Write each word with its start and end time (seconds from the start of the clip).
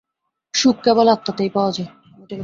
সুখ 0.53 0.75
কেবল 0.83 1.07
আত্মাতেই 1.07 1.49
পাওয়া 1.49 1.71
যায়। 1.71 1.89